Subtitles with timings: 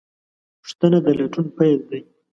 [0.61, 1.99] پوښتنه د لټون پیل ده.